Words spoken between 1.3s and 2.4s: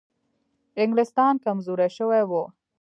کمزوري شوي